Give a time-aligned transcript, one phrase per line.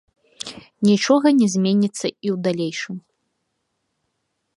[0.89, 2.95] Нічога не зменіцца і ў далейшым.